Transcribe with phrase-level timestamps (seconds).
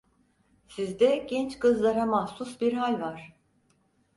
[0.67, 3.33] Sizde genç kızlara mahsus bir hal var…